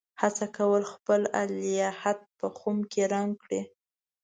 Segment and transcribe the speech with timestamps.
[0.21, 3.61] هڅه کوله خپل الهیات په خُم کې رنګ کړي.